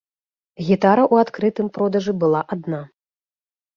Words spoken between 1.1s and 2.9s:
ў адкрытым продажы была адна.